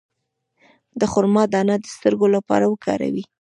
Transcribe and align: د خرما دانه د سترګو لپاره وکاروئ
د 0.99 1.01
خرما 1.11 1.43
دانه 1.53 1.75
د 1.79 1.85
سترګو 1.95 2.27
لپاره 2.35 2.65
وکاروئ 2.67 3.21